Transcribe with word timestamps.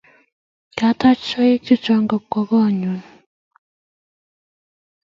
Kataach 0.77 1.23
toek 1.33 1.57
chechang' 1.67 2.09
kopwan 2.09 2.45
konyun 2.49 2.99